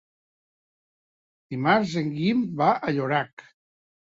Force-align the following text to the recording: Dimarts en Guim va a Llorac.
Dimarts 1.55 1.93
en 2.01 2.09
Guim 2.17 2.41
va 2.63 2.71
a 2.89 2.95
Llorac. 2.97 3.47